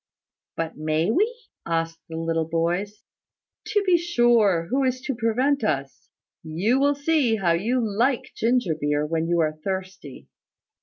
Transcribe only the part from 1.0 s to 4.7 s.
we?" asked the little boys. "To be sure;